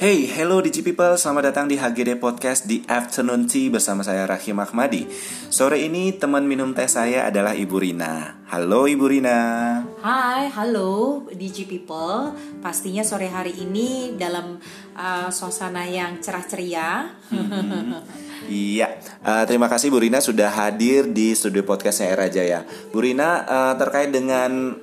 Hey, 0.00 0.24
hello 0.32 0.64
Digi 0.64 0.80
People, 0.80 1.12
selamat 1.20 1.52
datang 1.52 1.68
di 1.68 1.76
HGD 1.76 2.16
Podcast 2.16 2.64
di 2.64 2.80
Afternoon 2.88 3.44
Tea 3.44 3.68
bersama 3.68 4.00
saya 4.00 4.24
Rahim 4.24 4.56
Ahmadi. 4.56 5.04
Sore 5.52 5.76
ini 5.76 6.16
teman 6.16 6.48
minum 6.48 6.72
teh 6.72 6.88
saya 6.88 7.28
adalah 7.28 7.52
Ibu 7.52 7.76
Rina. 7.76 8.40
Halo 8.48 8.88
Ibu 8.88 9.04
Rina. 9.04 9.36
Hai, 10.00 10.48
halo 10.56 11.28
Digi 11.28 11.68
People. 11.68 12.32
Pastinya 12.64 13.04
sore 13.04 13.28
hari 13.28 13.52
ini 13.60 14.16
dalam 14.16 14.56
uh, 14.96 15.28
suasana 15.28 15.84
yang 15.84 16.16
cerah 16.24 16.48
ceria. 16.48 16.88
Iya, 18.48 19.04
uh, 19.20 19.44
terima 19.44 19.68
kasih 19.68 19.92
Bu 19.92 20.00
Rina 20.00 20.24
sudah 20.24 20.48
hadir 20.48 21.12
di 21.12 21.36
studio 21.36 21.60
podcastnya 21.60 22.16
Era 22.16 22.26
Jaya 22.32 22.64
Bu 22.88 23.04
Rina, 23.04 23.44
uh, 23.44 23.74
terkait 23.76 24.08
dengan 24.08 24.80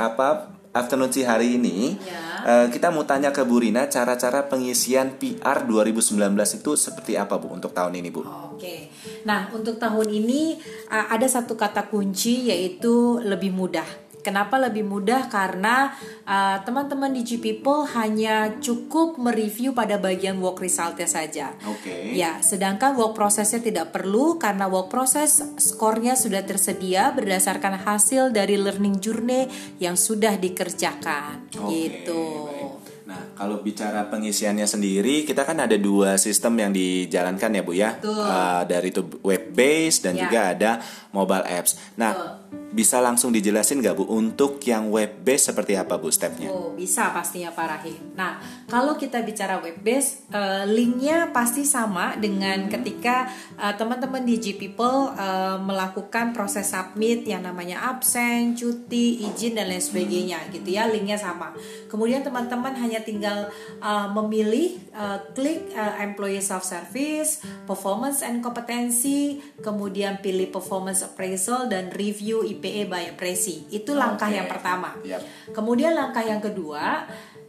apa 0.00 0.56
afternoon 0.72 1.12
tea 1.12 1.28
hari 1.28 1.60
ini 1.60 2.00
Ya. 2.00 2.25
Uh, 2.46 2.66
kita 2.70 2.94
mau 2.94 3.02
tanya 3.02 3.34
ke 3.34 3.42
Bu 3.42 3.58
Rina 3.58 3.90
cara-cara 3.90 4.46
pengisian 4.46 5.18
PR 5.18 5.66
2019 5.66 6.14
itu 6.62 6.70
seperti 6.78 7.18
apa 7.18 7.42
Bu 7.42 7.50
untuk 7.50 7.74
tahun 7.74 7.98
ini 7.98 8.08
Bu? 8.14 8.22
Oke, 8.54 8.88
nah 9.26 9.50
untuk 9.50 9.82
tahun 9.82 10.06
ini 10.06 10.56
uh, 10.88 11.10
ada 11.10 11.26
satu 11.26 11.58
kata 11.58 11.90
kunci 11.90 12.48
yaitu 12.48 13.18
lebih 13.18 13.50
mudah. 13.50 14.05
Kenapa 14.26 14.58
lebih 14.58 14.82
mudah? 14.82 15.30
Karena 15.30 15.94
uh, 16.26 16.58
teman-teman 16.66 17.14
di 17.14 17.22
G 17.22 17.38
People 17.38 17.86
hanya 17.94 18.58
cukup 18.58 19.22
mereview 19.22 19.70
pada 19.70 20.02
bagian 20.02 20.42
work 20.42 20.58
resultnya 20.58 21.06
saja. 21.06 21.54
Oke. 21.62 22.10
Ya, 22.10 22.42
sedangkan 22.42 22.98
work 22.98 23.14
prosesnya 23.14 23.62
tidak 23.62 23.94
perlu 23.94 24.34
karena 24.34 24.66
work 24.66 24.90
proses 24.90 25.38
skornya 25.62 26.18
sudah 26.18 26.42
tersedia 26.42 27.14
berdasarkan 27.14 27.86
hasil 27.86 28.34
dari 28.34 28.58
learning 28.58 28.98
journey 28.98 29.46
yang 29.78 29.94
sudah 29.94 30.34
dikerjakan. 30.34 31.46
Oke, 31.62 31.70
gitu. 31.70 32.50
baik. 32.50 32.86
Nah, 33.06 33.38
kalau 33.38 33.62
bicara 33.62 34.10
pengisiannya 34.10 34.66
sendiri, 34.66 35.22
kita 35.22 35.46
kan 35.46 35.62
ada 35.62 35.78
dua 35.78 36.18
sistem 36.18 36.58
yang 36.58 36.74
dijalankan 36.74 37.54
ya, 37.54 37.62
Bu 37.62 37.70
ya. 37.70 37.94
Betul. 37.94 38.18
Uh, 38.18 38.62
dari 38.66 38.90
itu 38.90 39.02
web 39.22 39.54
based 39.54 40.02
dan 40.02 40.18
Ya. 40.18 40.26
juga 40.26 40.40
ada 40.50 40.70
mobile 41.14 41.46
apps. 41.46 41.78
Nah, 41.94 42.42
bisa 42.76 43.00
langsung 43.00 43.32
dijelasin 43.32 43.80
nggak 43.80 43.96
Bu 43.96 44.04
untuk 44.12 44.60
yang 44.68 44.92
web 44.92 45.24
based 45.24 45.48
seperti 45.48 45.80
apa 45.80 45.96
Bu 45.96 46.12
stepnya? 46.12 46.52
Oh, 46.52 46.76
bisa 46.76 47.08
pastinya 47.08 47.48
Pak 47.48 47.66
Rahim. 47.72 48.12
Nah, 48.12 48.36
kalau 48.66 48.98
kita 48.98 49.22
bicara 49.22 49.62
web 49.62 49.78
base, 49.78 50.26
eh, 50.34 50.66
linknya 50.66 51.30
pasti 51.30 51.62
sama 51.62 52.18
dengan 52.18 52.66
ketika 52.66 53.30
eh, 53.54 53.74
teman-teman 53.78 54.26
di 54.26 54.42
G 54.42 54.58
People 54.58 55.14
eh, 55.14 55.56
melakukan 55.62 56.34
proses 56.34 56.74
submit 56.74 57.22
yang 57.22 57.46
namanya 57.46 57.86
absen, 57.94 58.58
cuti, 58.58 59.22
izin 59.22 59.54
dan 59.54 59.70
lain 59.70 59.78
sebagainya, 59.78 60.50
gitu 60.50 60.66
ya. 60.66 60.90
Linknya 60.90 61.14
sama. 61.14 61.54
Kemudian 61.86 62.26
teman-teman 62.26 62.74
hanya 62.74 62.98
tinggal 63.06 63.54
eh, 63.78 64.08
memilih 64.10 64.82
eh, 64.90 65.18
klik 65.30 65.70
eh, 65.70 65.94
employee 66.02 66.42
self 66.42 66.66
service, 66.66 67.46
performance 67.70 68.26
and 68.26 68.42
kompetensi, 68.42 69.38
kemudian 69.62 70.18
pilih 70.18 70.50
performance 70.50 71.06
appraisal 71.06 71.70
dan 71.70 71.94
review 71.94 72.42
IPA 72.42 72.82
by 72.90 73.04
Presi. 73.14 73.70
Itu 73.70 73.94
langkah 73.94 74.26
Oke. 74.26 74.36
yang 74.42 74.50
pertama. 74.50 74.90
Yap. 75.06 75.22
Kemudian 75.54 75.94
langkah 75.94 76.26
yang 76.26 76.42
kedua, 76.42 77.06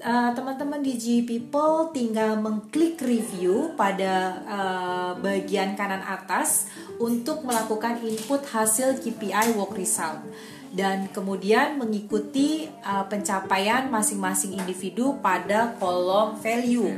eh, 0.00 0.30
teman-teman 0.32 0.80
di 0.80 0.96
G 0.96 1.22
People 1.28 1.92
tinggal 1.92 2.40
mengklik 2.40 2.96
review 3.04 3.76
pada 3.76 4.40
eh, 4.44 5.10
bagian 5.20 5.76
kanan 5.76 6.00
atas 6.00 6.72
untuk 6.96 7.44
melakukan 7.44 8.00
input 8.00 8.40
hasil 8.48 8.98
KPI 9.04 9.54
work 9.56 9.76
result 9.76 10.24
dan 10.72 11.10
kemudian 11.10 11.76
mengikuti 11.76 12.66
eh, 12.66 13.04
pencapaian 13.06 13.92
masing-masing 13.92 14.56
individu 14.56 15.20
pada 15.20 15.76
kolom 15.76 16.40
value. 16.40 16.96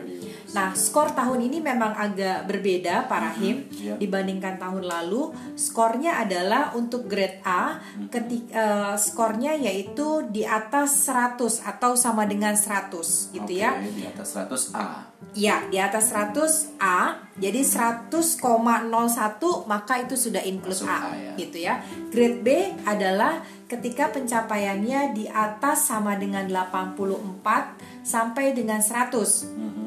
Nah, 0.53 0.77
skor 0.77 1.17
tahun 1.17 1.49
ini 1.49 1.65
memang 1.65 1.97
agak 1.97 2.45
berbeda, 2.45 3.09
Pak 3.09 3.21
Rahim, 3.25 3.65
iya. 3.73 3.97
dibandingkan 3.97 4.61
tahun 4.61 4.85
lalu. 4.85 5.33
Skornya 5.57 6.21
adalah 6.21 6.77
untuk 6.77 7.09
grade 7.09 7.41
A, 7.41 7.81
ketik, 8.13 8.53
eh, 8.53 8.93
skornya 9.01 9.57
yaitu 9.57 10.29
di 10.29 10.45
atas 10.45 11.09
100 11.09 11.65
atau 11.65 11.97
sama 11.97 12.29
dengan 12.29 12.53
100 12.53 13.33
gitu 13.33 13.49
ya. 13.49 13.81
Oke, 13.81 13.97
di 13.97 14.05
atas 14.05 14.29
100 14.37 14.77
A. 14.77 15.09
Ya, 15.33 15.65
di 15.73 15.81
atas 15.81 16.13
100 16.13 16.77
A, 16.77 17.17
jadi 17.41 17.65
100,01 17.65 19.65
maka 19.65 20.05
itu 20.05 20.21
sudah 20.21 20.45
include 20.45 20.85
Masuk 20.85 20.93
A, 20.93 21.09
A, 21.09 21.17
ya. 21.17 21.33
gitu 21.41 21.59
ya. 21.65 21.81
Grade 22.13 22.45
B 22.45 22.49
adalah 22.85 23.41
ketika 23.65 24.13
pencapaiannya 24.13 25.17
di 25.17 25.25
atas 25.33 25.89
sama 25.89 26.21
dengan 26.21 26.45
84 26.45 28.05
sampai 28.05 28.53
dengan 28.53 28.85
100. 28.85 29.49
Mhm. 29.49 29.82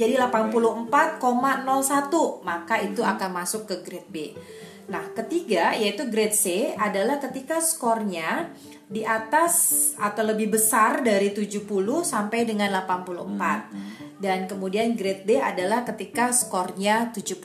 Jadi 0.00 0.16
84,01 0.16 1.20
maka 2.40 2.80
itu 2.80 3.04
akan 3.04 3.30
masuk 3.36 3.68
ke 3.68 3.84
grade 3.84 4.08
B. 4.08 4.16
Nah, 4.88 5.12
ketiga 5.12 5.76
yaitu 5.76 6.08
grade 6.08 6.34
C 6.34 6.72
adalah 6.74 7.20
ketika 7.20 7.60
skornya 7.60 8.48
di 8.90 9.06
atas 9.06 9.94
atau 9.94 10.26
lebih 10.26 10.56
besar 10.56 11.04
dari 11.06 11.30
70 11.30 11.62
sampai 12.02 12.48
dengan 12.48 12.72
84. 12.74 14.18
Dan 14.20 14.50
kemudian 14.50 14.98
grade 14.98 15.24
D 15.28 15.30
adalah 15.38 15.86
ketika 15.86 16.34
skornya 16.34 17.12
70. 17.14 17.38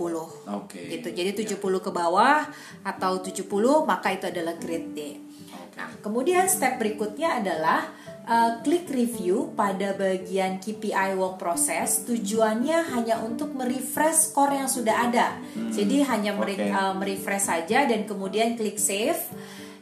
Oke. 0.47 0.79
Gitu. 0.89 1.11
Jadi 1.11 1.45
70 1.45 1.59
ke 1.59 1.91
bawah 1.91 2.49
atau 2.81 3.21
70 3.21 3.45
maka 3.85 4.15
itu 4.15 4.25
adalah 4.31 4.57
grade 4.57 4.91
D. 4.95 4.99
Nah, 5.75 5.91
kemudian 5.99 6.47
step 6.47 6.79
berikutnya 6.79 7.43
adalah 7.43 7.83
uh, 8.25 8.61
klik 8.61 8.89
review 8.89 9.53
pada 9.53 9.93
bagian 9.95 10.57
KPI 10.57 11.15
work 11.15 11.37
process. 11.37 12.03
Tujuannya 12.03 12.93
hanya 12.93 13.21
untuk 13.21 13.53
merefresh 13.53 14.33
skor 14.33 14.51
yang 14.51 14.69
sudah 14.69 15.09
ada. 15.09 15.37
Jadi 15.53 16.03
hanya 16.05 16.33
mere- 16.35 16.57
oke. 16.59 16.73
uh, 16.73 16.93
merefresh 16.97 17.47
saja 17.47 17.85
dan 17.85 18.03
kemudian 18.03 18.57
klik 18.57 18.81
save. 18.81 19.21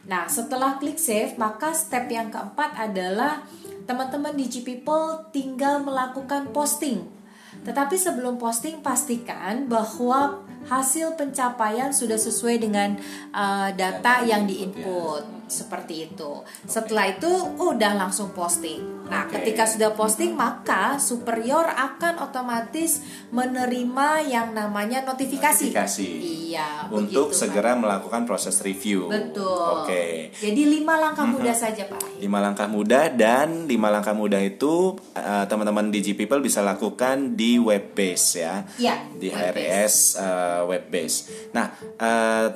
Nah, 0.03 0.27
setelah 0.27 0.77
klik 0.77 0.99
save, 0.99 1.39
maka 1.39 1.71
step 1.71 2.11
yang 2.11 2.27
keempat 2.27 2.75
adalah 2.75 3.47
teman-teman 3.87 4.35
di 4.35 4.47
G 4.51 4.63
People 4.63 5.31
tinggal 5.31 5.79
melakukan 5.83 6.51
posting. 6.51 7.07
Tetapi 7.63 7.95
sebelum 7.95 8.35
posting 8.35 8.83
pastikan 8.83 9.71
bahwa 9.71 10.43
hasil 10.67 11.15
pencapaian 11.19 11.91
sudah 11.91 12.17
sesuai 12.17 12.55
dengan 12.63 12.95
uh, 13.35 13.69
data 13.75 14.23
yang 14.23 14.47
diinput 14.47 15.43
seperti 15.53 16.09
itu. 16.09 16.41
Setelah 16.65 17.13
itu 17.13 17.29
udah 17.61 17.93
langsung 17.93 18.33
posting. 18.33 19.05
Nah, 19.05 19.29
ketika 19.29 19.67
sudah 19.67 19.93
posting 19.93 20.33
maka 20.33 20.97
superior 20.97 21.67
akan 21.67 22.23
otomatis 22.23 23.03
menerima 23.29 24.25
yang 24.25 24.55
namanya 24.55 25.05
notifikasi. 25.05 25.69
Notifikasi. 25.69 26.09
Iya, 26.53 26.89
Untuk 26.89 27.29
begitu, 27.29 27.37
Pak. 27.37 27.37
segera 27.37 27.71
melakukan 27.77 28.25
proses 28.25 28.57
review. 28.65 29.11
Betul. 29.11 29.85
Oke. 29.85 30.33
Jadi 30.33 30.61
lima 30.65 30.97
langkah 30.97 31.27
mudah 31.27 31.53
saja 31.53 31.85
Pak. 31.85 32.17
Lima 32.17 32.39
langkah 32.41 32.65
mudah 32.65 33.11
dan 33.13 33.69
lima 33.69 33.91
langkah 33.93 34.15
mudah 34.15 34.41
itu 34.41 34.97
uh, 35.13 35.45
teman-teman 35.45 35.93
Digi 35.93 36.15
People 36.17 36.41
bisa 36.41 36.63
lakukan 36.65 37.35
di 37.37 37.59
web 37.59 37.93
base 37.93 38.27
ya 38.39 38.63
Iya, 38.79 38.95
di 39.13 39.27
HRS 39.29 40.17
uh, 40.17 40.52
web 40.61 40.93
base. 40.93 41.49
Nah, 41.57 41.73
uh, 41.97 42.47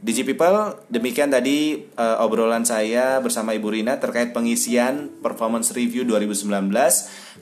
Digi 0.00 0.24
People 0.24 0.80
demikian 0.88 1.28
tadi 1.28 1.76
uh, 2.00 2.24
obrolan 2.24 2.64
saya 2.64 3.20
bersama 3.20 3.52
Ibu 3.52 3.76
Rina 3.76 4.00
terkait 4.00 4.32
pengisian 4.32 5.12
performance 5.20 5.76
review 5.76 6.08
2019 6.08 6.48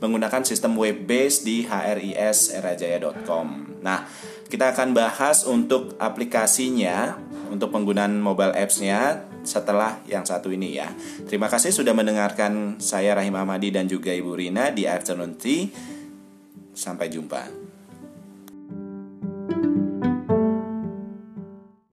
menggunakan 0.02 0.42
sistem 0.42 0.74
web 0.74 1.06
base 1.06 1.46
di 1.46 1.62
hriserajaya.com. 1.62 3.46
Nah, 3.78 4.10
kita 4.50 4.74
akan 4.74 4.90
bahas 4.90 5.46
untuk 5.46 5.94
aplikasinya 6.02 7.14
untuk 7.46 7.70
penggunaan 7.70 8.18
mobile 8.18 8.50
apps-nya 8.58 9.22
setelah 9.46 10.02
yang 10.10 10.26
satu 10.26 10.50
ini 10.50 10.82
ya. 10.82 10.90
Terima 11.30 11.46
kasih 11.46 11.70
sudah 11.70 11.94
mendengarkan 11.94 12.82
saya 12.82 13.14
Rahim 13.14 13.38
Ahmadi 13.38 13.70
dan 13.70 13.86
juga 13.86 14.10
Ibu 14.10 14.34
Rina 14.34 14.74
di 14.74 14.82
Afternoon 14.84 15.38
Tea. 15.38 15.70
Sampai 16.74 17.06
jumpa. 17.06 17.67